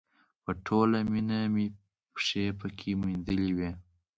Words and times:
په 0.43 0.51
ټوله 0.65 0.99
مینه 1.11 1.39
مې 1.53 1.65
پښې 2.13 2.43
پکې 2.59 2.91
مینځلې 2.99 3.49
وې. 3.57 3.71